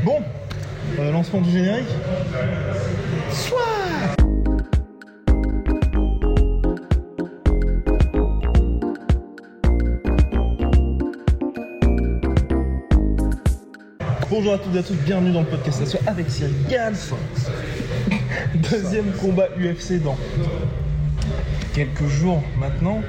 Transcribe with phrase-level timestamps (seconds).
[0.00, 0.20] Bon,
[0.98, 1.86] euh, lancement du générique.
[3.30, 3.60] Soit
[14.28, 16.96] Bonjour à toutes et à tous, bienvenue dans le podcast avec Cyril Gals.
[18.54, 20.16] Deuxième combat UFC dans
[21.74, 23.02] quelques jours maintenant.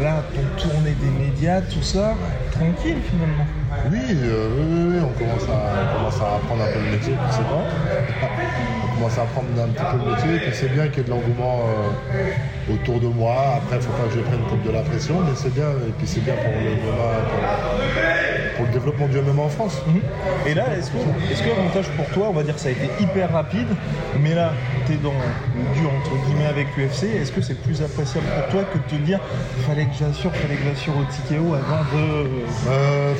[0.00, 2.14] Là, ton tournée des médias, tout ça,
[2.52, 3.46] tranquille finalement.
[3.90, 6.90] Oui, euh, oui, oui, oui, on commence, à, on commence à apprendre un peu le
[6.90, 7.62] métier, c'est bon.
[8.84, 11.04] on commence à apprendre un petit peu le métier, puis c'est bien qu'il y ait
[11.04, 13.58] de l'engouement euh, autour de moi.
[13.58, 15.70] Après, il ne faut pas que je prenne comme de la pression, mais c'est bien,
[15.70, 16.94] et puis c'est bien pour le, pour,
[18.56, 19.80] pour le développement du MMA en France.
[19.86, 20.00] Mhm.
[20.46, 20.98] Et là, est-ce que,
[21.30, 23.68] est-ce que l'avantage pour toi, on va dire que ça a été hyper rapide,
[24.20, 24.52] mais là,
[24.86, 28.48] tu es dans le dur entre guillemets avec l'UFC, est-ce que c'est plus appréciable pour
[28.48, 29.20] toi que de te dire
[29.66, 32.26] fallait que j'assure, fallait que j'assure au haut avant de.
[32.68, 33.14] Euh,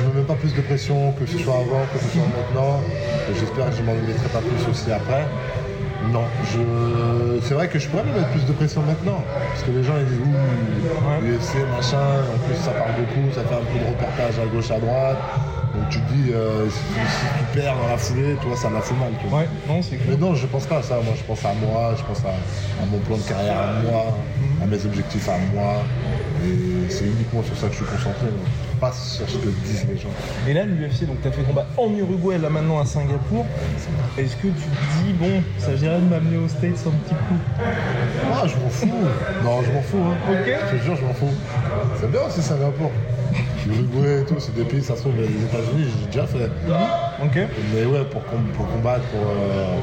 [0.00, 2.80] je me mets pas plus de pression que ce soit avant, que ce soit maintenant.
[3.38, 5.26] J'espère que je m'en mettrai pas plus aussi après.
[6.12, 7.40] Non, je...
[7.42, 9.22] c'est vrai que je pourrais me mettre plus de pression maintenant.
[9.50, 13.42] Parce que les gens ils disent ouh, UFC, machin, en plus ça parle beaucoup, ça
[13.44, 15.18] fait un peu de reportage à gauche, à droite.
[15.74, 18.80] Donc tu te dis, euh, si, si tu perds dans la foulée, toi ça m'a
[18.80, 19.12] fait mal.
[19.20, 19.40] tu vois.
[19.40, 20.94] Ouais, non, c'est Mais non, je pense pas à ça.
[20.96, 24.16] Moi, je pense à moi, je pense à, à mon plan de carrière à moi,
[24.62, 25.84] à mes objectifs à moi.
[26.42, 28.26] Et c'est uniquement sur ça que je suis concentré.
[28.80, 30.08] Pas sur ce que disent les gens.
[30.48, 33.44] Et là, l'UFC, donc tu as fait combat en Uruguay, là maintenant à Singapour.
[34.16, 37.38] Est-ce que tu te dis, bon, ça s'agirait de m'amener aux States un petit coup?
[38.32, 38.86] Ah, je m'en fous.
[39.44, 39.98] Non, je m'en fous.
[40.02, 40.16] Hein.
[40.30, 40.54] Ok.
[40.72, 41.34] Je te jure, je m'en fous.
[42.00, 42.90] C'est bien aussi Singapour.
[43.66, 46.48] L'Uruguay et tout, c'est des pays, ça se trouve, les États-Unis, j'ai déjà fait.
[47.22, 47.38] Ok.
[47.74, 49.76] Mais ouais, pour, com- pour combattre, pour, euh,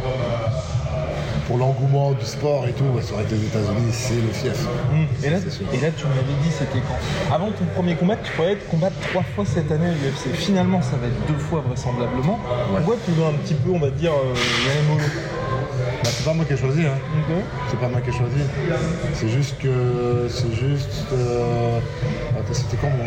[1.48, 4.68] pour l'engouement du sport et tout, ouais, ça aurait été les États-Unis, c'est le fief.
[4.92, 5.26] Mm.
[5.26, 7.34] Et là, et tu m'avais dit, c'était quand?
[7.34, 10.36] Avant ton premier combat, tu pourrais être combattre trois fois cette année à l'UFC.
[10.36, 12.38] Finalement, ça va être deux fois vraisemblablement.
[12.76, 14.98] Pourquoi tu veux un petit peu, on va dire, euh, la
[16.04, 16.98] Bah, c'est pas moi qui ai choisi, hein.
[17.70, 18.42] C'est pas moi qui ai choisi.
[19.14, 20.28] C'est juste que.
[20.30, 21.06] C'est juste.
[21.14, 21.80] euh,
[22.38, 23.06] Attends, c'était quand mon.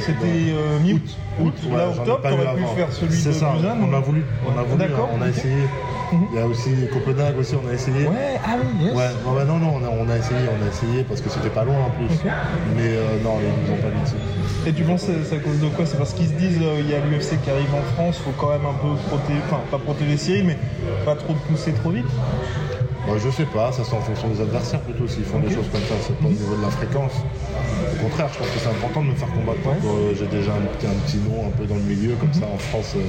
[0.00, 1.16] C'était euh, mi-août.
[1.40, 1.54] Août.
[1.68, 4.24] Ouais, là, ai octobre, t'aurais pu faire celui C'est de ça, on a voulu.
[4.46, 5.34] On a voulu, D'accord, hein, on a ok.
[6.12, 8.06] Il y a aussi Copenhague aussi, on a essayé.
[8.06, 8.94] Ouais, ah oui, yes.
[8.94, 11.28] Ouais, ouais, ouais, non, non, on a, on a essayé, on a essayé parce que
[11.30, 12.08] c'était pas loin en plus.
[12.76, 14.16] Mais euh, non, ils nous ont pas mis dessus.
[14.66, 15.86] Et tu penses que c'est à cause de quoi?
[15.86, 18.32] C'est parce qu'ils se disent euh, il y a l'UFC qui arrive en France, faut
[18.32, 20.58] quand même un peu protéger, enfin pas protéger Cyril, mais
[21.04, 22.06] pas trop pousser trop vite?
[23.08, 25.68] Bah, je sais pas, ça c'est en fonction des adversaires plutôt s'ils font des choses
[25.72, 27.12] comme ça, c'est pas au niveau de la fréquence.
[27.94, 29.66] Au contraire, je pense que c'est important de me faire combattre.
[29.66, 29.78] Ouais.
[29.82, 32.44] Euh, J'ai déjà un, petit- un petit nom un peu dans le milieu, comme ça
[32.46, 33.00] en France euh,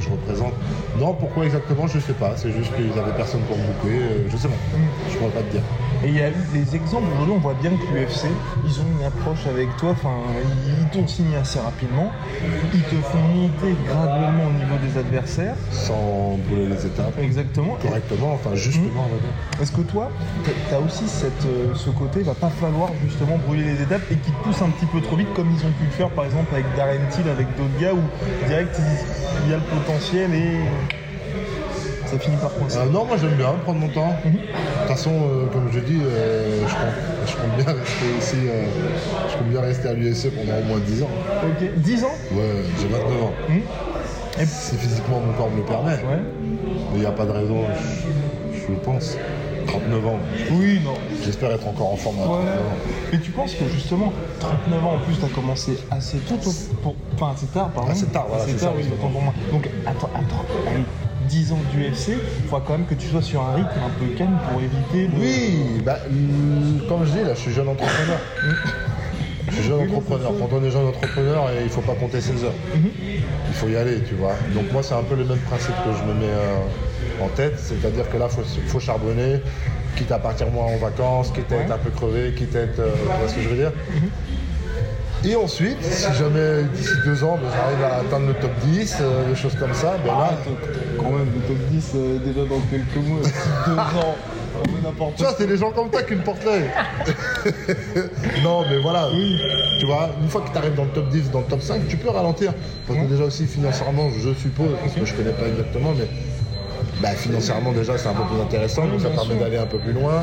[0.00, 0.54] je représente.
[0.98, 4.28] Non, pourquoi exactement, je sais pas, c'est juste qu'ils avaient personne pour me boucler, euh,
[4.30, 4.54] je sais pas,
[5.10, 5.62] je pourrais pas te dire.
[6.04, 8.26] Et il y a eu des exemples, aujourd'hui on voit bien que l'UFC,
[8.66, 10.12] ils ont une approche avec toi, enfin
[10.78, 12.12] ils t'ont signé assez rapidement,
[12.74, 15.54] ils te font monter graduellement au niveau des adversaires.
[15.70, 17.78] Sans brûler les étapes, Exactement.
[17.80, 19.62] correctement, enfin justement, dire.
[19.62, 20.10] Est-ce que toi,
[20.44, 24.16] tu as aussi cette, euh, ce côté, va pas falloir justement brûler les étapes et
[24.16, 26.26] qui te pousse un petit peu trop vite, comme ils ont pu le faire par
[26.26, 28.02] exemple avec Darren Till, avec d'autres gars, où
[28.46, 28.78] direct
[29.46, 30.58] il y a le potentiel et
[32.14, 32.78] ça finit par coincer.
[32.78, 34.14] Euh, non, moi j'aime bien prendre mon temps.
[34.24, 34.32] Mhm.
[34.32, 38.46] De toute façon, euh, comme je dis, euh, je, compte, je compte bien rester ici,
[39.30, 41.08] je compte bien rester à l'USC pendant au moins 10 ans.
[41.42, 43.32] Ok, 10 ans Ouais, j'ai 29 ans.
[43.48, 43.60] Mhm.
[44.40, 45.92] Et- Si physiquement mon corps me le permet.
[45.92, 46.20] Ouais.
[46.92, 47.56] Mais il n'y a pas de raison,
[48.52, 49.16] je, je le pense.
[49.66, 50.18] 39 ans.
[50.52, 50.92] Oui, non.
[51.24, 52.50] J'espère être encore en forme à 39 Ouais.
[52.58, 52.76] ans.
[53.12, 56.34] Mais tu penses que justement, 39 ans en plus, tu as commencé assez tôt,
[56.82, 56.94] pour...
[57.14, 57.90] enfin assez tard, pardon.
[57.90, 59.32] Assez tard, voilà, Assez c'est tard, ça, oui, autant pour moi.
[59.50, 60.84] Donc, attends, attends, allez,
[61.28, 62.08] 10 ans d'UFC,
[62.42, 65.08] il faudra quand même que tu sois sur un rythme un peu calme pour éviter
[65.08, 65.20] de...
[65.20, 68.18] Oui, bah, hum, comme je dis, là, je suis jeune entrepreneur.
[69.48, 70.32] Je suis jeune entrepreneur.
[70.38, 72.52] Quand on est jeune entrepreneur, il ne faut pas compter ses heures.
[72.74, 72.90] Mhm.
[73.48, 74.32] Il faut y aller, tu vois.
[74.54, 77.58] Donc moi, c'est un peu le même principe que je me mets euh, en tête.
[77.58, 79.40] C'est-à-dire que là, il faut, faut charbonner,
[79.96, 81.74] quitte à partir moins en vacances, quitte à être Ouais.
[81.74, 82.80] un peu crevé, quitte à être...
[82.80, 83.72] euh, tu vois ce que je veux dire?
[85.26, 89.24] Et ensuite, si jamais d'ici deux ans, ben, j'arrive à atteindre le top 10, euh,
[89.30, 90.68] des choses comme ça, ben Ah, là, top-
[90.98, 93.20] quand même, le top 10 euh, déjà dans quelques mois,
[93.66, 94.16] deux ans.
[94.82, 96.64] n'importe Tu vois, c'est les gens comme toi qui me portent l'œil.
[98.44, 99.08] non, mais voilà.
[99.80, 101.88] Tu vois, une fois que tu arrives dans le top 10, dans le top 5,
[101.88, 102.52] tu peux ralentir.
[102.86, 106.06] Parce que déjà aussi, financièrement, je suppose, parce que je connais pas exactement, mais
[107.00, 109.92] bah, financièrement, déjà, c'est un peu plus intéressant, donc ça permet d'aller un peu plus
[109.92, 110.22] loin.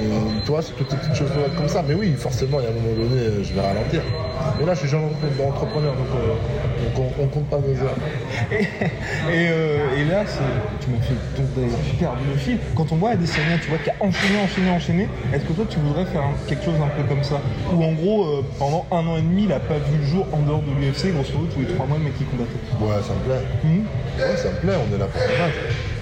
[0.00, 1.82] Et toi, c'est toutes ces petites choses comme ça.
[1.86, 4.02] Mais oui, forcément, il y a un moment donné, euh, je vais ralentir.
[4.60, 7.84] Mais là, je suis jeune entre- entrepreneur, donc, euh, donc on, on compte pas nos
[7.84, 7.96] heures.
[9.32, 10.38] Et, euh, et là, c'est-
[10.80, 12.58] tu m'as fait tomber super le fil.
[12.76, 15.78] Quand on voit Adesanya, tu vois, qui a enchaîné, enchaîné, enchaîné, est-ce que toi, tu
[15.80, 17.40] voudrais faire quelque chose un peu comme ça?
[17.74, 20.26] Où en gros, euh, pendant un an et demi, il n'a pas vu le jour
[20.32, 22.50] en dehors de l'UFC, grosso modo, tous les trois mois, le mec qui combattait.
[22.80, 23.42] Ouais, ça me plaît.
[23.64, 23.84] Mhm.
[24.18, 25.58] Ouais, ça me plaît, on est là pour combattre.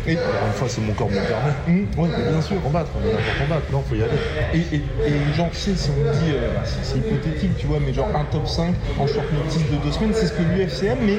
[0.08, 1.52] Et, une fois, c'est mon corps me permet.
[1.66, 2.62] Mhm, ouais, bien sûr.
[2.62, 3.66] Combattre, on est là pour combattre.
[3.72, 4.18] Non, faut y aller.
[4.54, 7.78] Et, et, et genre, tu sais, si on dit, euh, bah, c'est hypothétique, tu vois,
[7.84, 10.84] mais genre un top 5 en short notice de deux semaines, c'est ce que l'UFC
[10.84, 11.18] aime, mais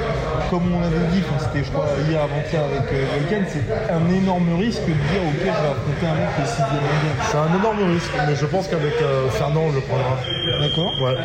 [0.50, 4.56] comme on avait dit, c'était je crois hier avant-hier avec euh, Volkan, c'est un énorme
[4.57, 7.16] risque de dire, ok, je vais affronter un mec qui est sixième mondial.
[7.22, 10.18] C'est un énorme risque, mais je pense qu'avec euh, Fernand, on le prendra.
[10.60, 11.18] D'accord Ouais,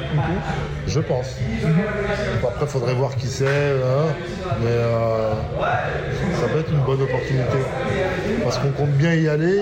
[0.86, 1.36] je pense.
[2.40, 4.12] Bon, Après, faudrait voir qui c'est, hein,
[4.60, 5.34] mais euh,
[6.40, 7.51] ça peut être une bonne opportunité.
[8.44, 9.60] Parce qu'on compte bien y aller et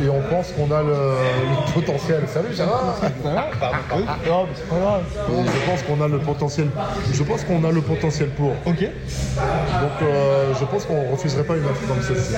[0.00, 2.22] on, et on pense qu'on a le, le potentiel.
[2.26, 2.70] Salut, ça va.
[2.72, 5.02] Non, c'est pas grave.
[5.28, 6.68] Je pense qu'on a le potentiel.
[7.12, 8.50] Je pense qu'on a le potentiel pour.
[8.66, 8.80] Ok.
[8.80, 12.32] Donc, euh, je pense qu'on refuserait pas une offre comme celle-ci.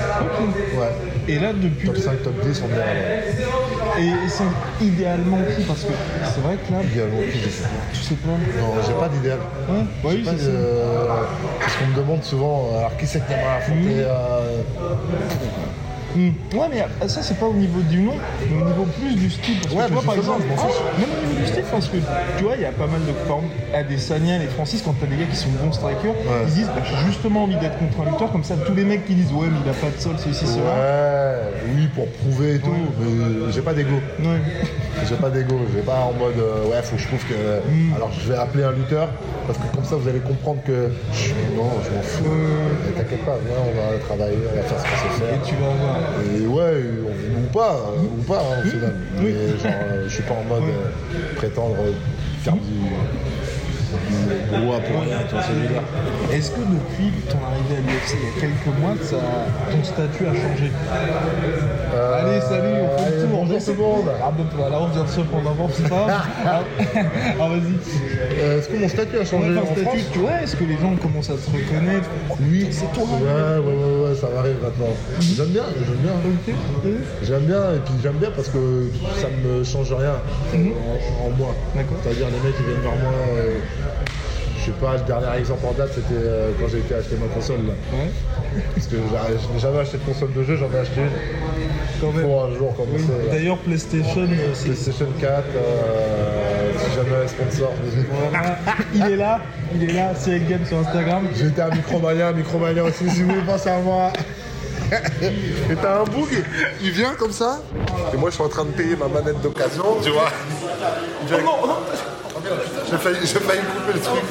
[0.77, 0.91] Ouais.
[1.27, 1.87] Et là, depuis.
[1.87, 3.99] Top 5, top 10, on ira là.
[3.99, 5.63] Et, c'est idéalement qui?
[5.63, 5.93] Parce que
[6.23, 7.63] c'est vrai que là, Idéalement, qui je sais.
[7.93, 8.29] tu sais pas.
[8.59, 9.37] Non, j'ai pas d'idéal.
[9.69, 10.51] Ouais, oui, Pas c'est ça.
[10.51, 15.57] de- Parce qu'on me demande souvent, euh, alors qui c'est que t'aimerais affronter euh, Thank
[15.57, 15.62] you.
[16.15, 16.29] Hmm.
[16.57, 18.13] Ouais, mais euh, ça, c'est pas au niveau du nom,
[18.49, 19.57] mais au niveau plus du style.
[19.61, 21.97] Parce que Ouais, tu vois, par exemple, ah, même au niveau du style, parce que
[22.37, 23.45] tu vois, il y a pas mal de formes.
[23.73, 26.13] Adesanya et Francis, quand t'as des gars qui sont bons strikers,
[26.47, 29.05] ils disent bah, j'ai justement envie d'être contre un lutteur, comme ça, tous les mecs
[29.05, 30.59] qui disent ouais, mais il a pas de sol, c'est ici, c'est.
[30.59, 31.35] Ouais,
[31.75, 32.69] oui, pour prouver et tout,
[32.99, 33.95] mais j'ai pas d'ego.
[34.19, 34.37] Ouais.
[35.09, 37.33] J'ai pas d'ego, j'ai pas en mode euh, ouais, faut que je trouve que.
[37.33, 37.93] Hmm.
[37.95, 39.09] Alors je vais appeler un lutteur,
[39.47, 40.91] parce que comme ça vous allez comprendre que.
[41.11, 42.23] je- Non, je m'en fous.
[42.23, 45.33] Mais T'inquiète pas, viens, on va travailler, on va faire ce sait faire.
[45.35, 45.73] Et tu vas.
[46.25, 47.77] Et ouais, on- ou pas,
[48.17, 48.93] ou pas hein, au final.
[49.19, 51.75] Mais genre, euh, je suis pas en mode euh, prétendre
[52.41, 52.59] faire du,
[56.31, 59.17] Est-ce que depuis ton arrivée à l'UFC il y a quelques mois, ça-
[59.71, 60.71] ton statut a changé
[61.93, 63.29] Allez, salut, on fait le tour.
[63.33, 64.05] bonjour tout le monde.
[64.23, 66.07] Ah, bah, on vient de se prendre avant, c'est ça
[66.45, 66.61] Ah,
[67.39, 67.75] ah, vas-y.
[68.39, 70.63] Euh, Est-ce que mon statut a changé Ouais, en statut, France tu vois, est-ce que
[70.63, 72.09] les gens commencent à te reconnaître
[72.41, 73.03] Oui, c'est toi.
[73.03, 74.93] Ouais, ouais, ouais, ouais, ça m'arrive maintenant.
[75.19, 76.93] J'aime bien, j'aime bien.
[77.23, 80.15] J'aime bien, et puis j'aime bien parce que ça ne me change rien
[80.53, 81.53] en, en moi.
[81.75, 81.97] D'accord.
[82.03, 83.13] C'est-à-dire, les mecs qui viennent vers moi.
[83.37, 83.59] euh,
[84.59, 87.27] je sais pas, le dernier exemple en date, c'était euh, quand j'ai été acheter ma
[87.33, 87.57] console.
[87.67, 87.73] Là.
[87.91, 88.09] Ouais.
[88.75, 91.09] Parce que j'ai j'ai jamais acheté de console de jeu, j'en ai acheté une.
[91.99, 92.25] Quand même.
[92.25, 93.01] Pour un jour comme Oui.
[93.01, 93.11] ça.
[93.13, 93.31] là.
[93.33, 94.53] D'ailleurs, PlayStation, euh.
[94.63, 97.71] PlayStation 4, euh, si jamais un sponsor.
[98.31, 98.57] Voilà.
[98.93, 99.41] il est là,
[99.75, 101.27] il est là, c'est Game sur Instagram.
[101.35, 104.11] J'étais à Micromania, Micromania aussi, si vous voulez penser à moi.
[104.91, 106.43] Et t'as un bug,
[106.81, 107.59] il vient comme ça,
[108.13, 110.29] et moi je suis en train de payer ma manette d'occasion, tu vois.
[111.23, 111.37] Il vient-
[112.89, 114.23] J'ai failli, j'ai failli couper le truc.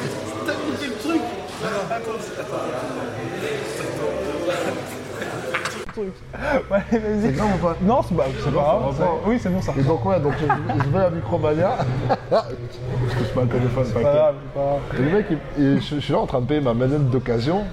[5.95, 7.31] Ouais, vas-y.
[7.33, 8.95] grave ou pas Non, c'est bah, c'est pas grave.
[8.97, 9.03] ça.
[9.27, 9.73] Oui, c'est bon ça.
[9.77, 10.45] Et donc ouais, donc je,
[10.83, 11.77] je vais à Micromania.
[12.31, 14.79] je touche pas le téléphone, C'est pas grave, c'est pas grave.
[14.97, 15.25] Et le mec,
[15.57, 17.63] il- je, je suis là en train de payer ma manette d'occasion.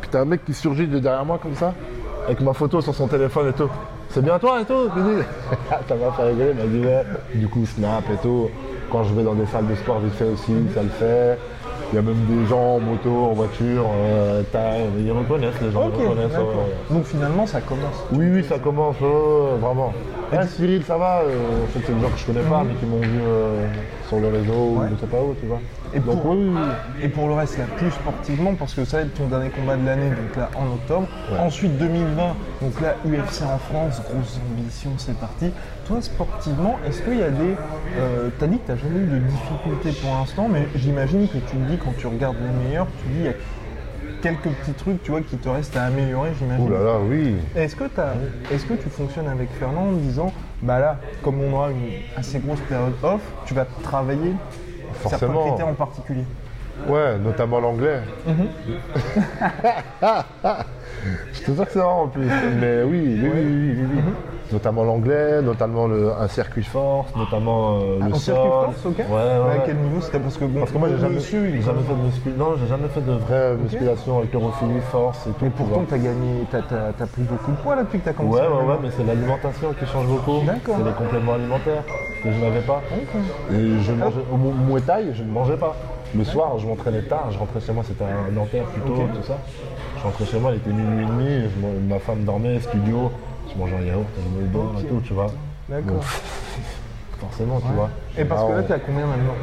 [0.00, 1.72] Puis t'as un mec qui surgit de derrière moi comme ça,
[2.26, 3.70] avec ma photo sur son téléphone et tout.
[4.10, 5.22] C'est bien toi et tout je lui dis.
[5.88, 7.04] Ça m'a fait rigoler, il m'a dit ouais.
[7.34, 8.50] Du coup, snap et tout.
[8.90, 11.38] Quand je vais dans des salles de sport, vite fait aussi, ça le fait.
[11.92, 14.42] Il y a même des gens en moto, en voiture, euh,
[14.98, 16.32] ils reconnaissent, les gens Ok, ils reconnaissent.
[16.32, 16.74] ouais, ouais.
[16.90, 18.04] Donc finalement, ça commence.
[18.12, 19.92] Oui, oui, ça commence, euh, vraiment.
[20.32, 22.74] Ah, Cyril, ça va euh, En fait, c'est des gens que je connais pas, mais
[22.74, 23.66] qui m'ont vu euh,
[24.08, 25.60] sur le réseau ou je sais pas où, tu vois.
[25.94, 27.04] Et Donc, pour- oui, oui, oui.
[27.04, 29.76] Et pour le reste, là, plus sportivement, parce que ça va être ton dernier combat
[29.76, 31.06] de l'année, donc là en octobre.
[31.38, 35.52] Ensuite 2020, donc là UFC en France, grosse ambition, c'est parti.
[35.86, 37.54] Toi, sportivement, est-ce qu'il y a des.
[37.98, 41.56] Euh, T'as dit que t'as jamais eu de difficultés pour l'instant, mais j'imagine que tu
[41.56, 43.32] me dis quand tu regardes les meilleurs, tu dis il y a
[44.26, 46.70] quelques petits trucs, tu vois, qui te restent à améliorer, j'imagine.
[46.70, 47.36] Là là, oui.
[47.54, 47.84] Est-ce que,
[48.52, 52.38] est-ce que tu fonctionnes avec Fernand en disant, bah là, comme on aura une assez
[52.40, 54.32] grosse période off, tu vas travailler
[55.02, 55.46] certains Forcément.
[55.48, 56.24] critères en particulier?
[56.88, 58.00] Ouais, notamment l'anglais.
[58.26, 58.46] Mhm.
[61.32, 62.26] Je te jure que c'est en plus.
[62.60, 64.02] Mais oui, oui, oui, oui, oui, oui.
[64.52, 68.20] Notamment l'anglais, notamment le, un circuit force, notamment euh, Ah, le sol.
[68.20, 68.98] circuit force, ok.
[68.98, 69.62] Ouais, ouais.
[69.66, 72.02] Quel niveau c'était Parce que bon, Parce que moi j'ai jamais, j'ai jamais fait de
[72.04, 72.30] muscu...
[72.38, 75.36] non, j'ai jamais fait de vraie musculation avec l'europhilie, force et tout.
[75.44, 78.16] Mais pourtant, t'as gagné, t'as, t'as pris beaucoup de poids là depuis que t'as Ouais,
[78.16, 78.40] commencé.
[78.42, 80.40] ouais, ouais, mais c'est l'alimentation qui change beaucoup.
[80.46, 80.76] D'accord.
[80.78, 81.82] C'est les compléments alimentaires
[82.22, 82.82] que je n'avais pas.
[83.52, 85.74] Et je mangeais, au Mu- Muay Thai, je ne mangeais pas.
[86.14, 89.12] Le soir, je m'entraînais tard, je rentrais chez moi, c'était un Nanterre plutôt, Ok.
[89.14, 89.38] tout ça.
[89.98, 93.10] Je rentrais chez moi, il était minuit et demi, je ma femme dormait, studio,
[93.52, 95.26] je mangeais un yaourt, je me le et tout, tu vois.
[95.68, 96.04] D'accord.
[97.36, 97.90] Forcément, tu vois.
[98.18, 99.34] Et parce que là, t'es à combien maintenant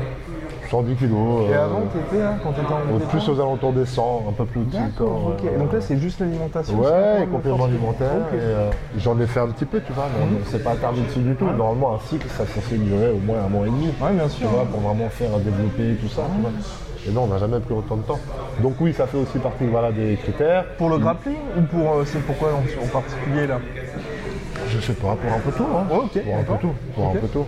[0.72, 1.50] 110 kilos.
[1.50, 4.26] Et euh, avant, t'étais là, quand t'étais en au- détente plus aux alentours des 100,
[4.30, 5.34] un peu plus au-dessus encore.
[5.60, 7.28] Donc là, c'est juste l'alimentation c'est Ouais.
[7.30, 8.34] Ok.
[8.34, 11.02] et, euh, J'en ai fait un petit peu, tu vois, mais on s'est pas attardé
[11.02, 11.46] dessus du tout.
[11.46, 13.88] Normalement, un cycle, ça c'est censé durer au moins un mois et demi.
[14.02, 14.50] Ouais, bien Tu sûr.
[14.50, 16.24] vois, pour vraiment faire développer tout ça.
[16.36, 16.52] tu vois.
[17.08, 18.20] Et non, on n'a jamais pris autant de temps.
[18.62, 20.66] Donc oui, ça fait aussi partie voilà, des critères.
[20.78, 23.60] Pour le grappling ou pour euh, c'est pourquoi en, en particulier là?
[24.70, 25.68] Je sais pas, pour un peu tout.
[25.76, 25.84] Hein.
[25.92, 26.74] Ok, Pour un peu tout.
[26.96, 27.46] Pour un peu tout.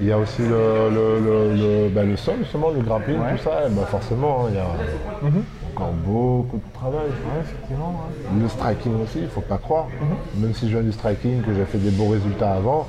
[0.00, 3.32] Il y a aussi le, le, le, le- ben, le sol, justement, le grappling, Ouais.
[3.36, 3.66] tout ça.
[3.66, 5.42] Et ben, forcément, hein, il y a Mhm.
[5.74, 7.08] encore beaucoup de travail.
[7.08, 8.00] Ouais, effectivement.
[8.34, 8.40] ouais.
[8.42, 9.86] Le striking aussi, il faut pas croire.
[10.00, 10.42] Mhm.
[10.44, 12.86] Même si je viens du striking, que j'ai fait des bons résultats avant,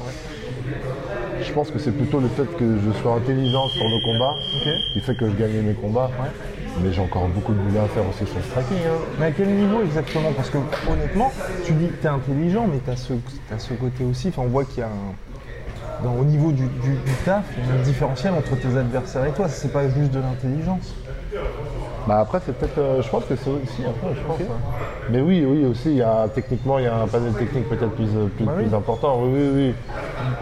[1.42, 4.36] je pense que c'est plutôt le fait que je sois intelligent sur le combat
[4.94, 6.12] qui fait que je gagne mes combats.
[6.84, 8.78] Mais j'ai encore beaucoup de boulot à faire aussi sur le striking.
[8.86, 9.00] hein.
[9.20, 10.32] Mais à quel niveau exactement?
[10.36, 11.32] Parce que honnêtement,
[11.66, 14.28] tu dis que tu es intelligent, mais tu as, ce côté aussi.
[14.30, 15.16] Enfin, on voit qu'il y a un.
[16.04, 19.26] Dans- au niveau du, du, du taf, il y a un différentiel entre tes adversaires
[19.26, 19.48] et toi.
[19.50, 20.94] C'est pas juste de l'intelligence.
[22.08, 24.40] Bah après c'est peut-être, euh, je pense que c'est aussi je pense.
[24.40, 24.54] hein.
[25.10, 27.92] Mais oui, oui aussi, il y a techniquement il y a un panel technique peut-être
[27.92, 28.64] plus, euh, plus, Bah oui.
[28.66, 29.20] plus important.
[29.22, 29.74] Oui, oui, oui.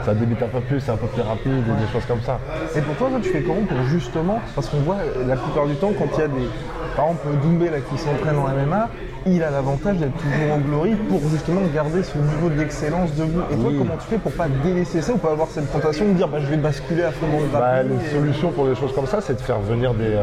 [0.05, 2.39] Ça débite un peu plus, c'est un peu plus rapide et des choses comme ça.
[2.75, 4.39] Et pour toi, toi, tu fais comment pour justement.
[4.55, 6.47] Parce qu'on voit euh, la plupart du temps, quand il y a des.
[6.95, 8.89] Par exemple, Doumbé là, qui s'entraîne en MMA,
[9.35, 13.41] il a l'avantage d'être toujours en glory pour justement garder ce niveau d'excellence debout.
[13.51, 13.77] Et toi, Oui.
[13.77, 16.37] comment tu fais pour pas délaisser ça ou pas avoir cette tentation de dire bah,
[16.41, 19.07] je vais basculer à fond dans le Bah, les et- solutions pour des choses comme
[19.07, 20.21] ça, c'est de faire venir des, euh,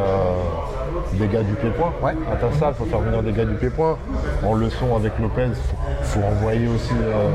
[1.14, 1.92] des gars du pied-point.
[2.02, 2.12] Ouais.
[2.32, 3.96] À ta salle, il faut faire venir des gars du pied-point.
[4.44, 6.92] En leçon avec Lopez, il faut, envoyer aussi.
[6.92, 7.28] euh,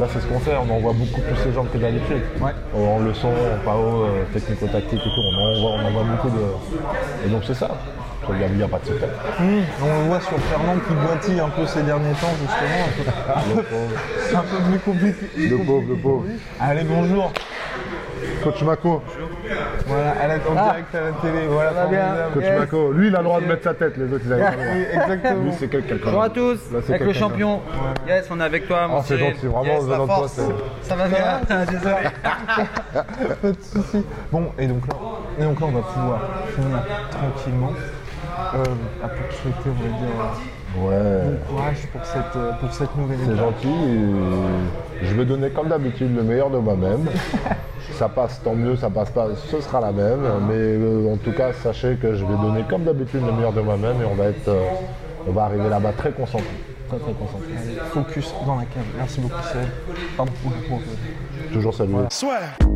[0.00, 2.22] là, c'est ce qu'on fait, on envoie beaucoup plus ces jambes que d'habitude.
[2.40, 2.52] Ouais.
[2.74, 7.26] En leçon, en PAO, euh, technico-tactique et tout, on envoie, on envoie beaucoup de.
[7.26, 7.70] Et donc, c'est ça.
[8.28, 9.08] Il a pas de secret.
[9.40, 13.12] Hum, On le voit sur Fernand qui boitille un peu ces derniers temps, justement.
[13.36, 15.48] Un peu, un peu plus compliqué.
[15.48, 16.24] Le pauvre, le pauvre.
[16.60, 17.32] Allez, bonjour.
[18.42, 19.02] Coach Mako.
[19.86, 20.62] Voilà, à la, en Ah.
[20.70, 21.46] direct à la télé.
[21.48, 22.32] Voilà, formidable.
[22.34, 22.92] Coach Mako.
[22.92, 24.56] Lui, il a le droit de mettre sa tête, les autres, ils avaient pas le
[24.56, 24.66] droit.
[24.74, 25.42] Oui, exactement.
[25.44, 25.96] Lui, c'est quelqu'un.
[26.04, 27.20] Bonjour à tous, Là, c'est avec le quelqu'un.
[27.20, 27.60] champion.
[28.08, 30.16] Yes, on est avec toi, mon Oh, c'est gentil, vraiment, Yes, venant la de toi,
[30.16, 30.32] force.
[30.32, 31.94] c'est- Ça va bien, désolé.
[33.42, 34.04] Pas de soucis.
[34.32, 34.94] Bon, et donc là,
[35.38, 36.20] et donc là on va pouvoir
[36.54, 36.78] finir
[37.10, 37.72] tranquillement.
[38.54, 38.64] Euh,
[39.04, 40.32] à pour te souhaiter, on va dire, euh,
[40.78, 41.38] Ouais.
[41.48, 43.68] bon courage pour cette, euh, pour cette nouvelle C'est gentil.
[43.68, 47.06] et Je vais donner comme d'habitude le meilleur de moi-même.
[47.92, 50.20] ça passe, tant mieux, ça passe pas, ce sera la même.
[50.48, 53.62] Mais euh, en tout cas, sachez que je vais donner comme d'habitude le meilleur de
[53.62, 54.60] moi-même et on va être, euh,
[55.26, 56.46] on va arriver là-bas très concentré.
[56.88, 57.52] Très très concentré.
[57.90, 58.84] Focus dans la cave.
[58.98, 59.68] Merci beaucoup, Cyril.
[60.16, 62.75] Pardon pour le pour le-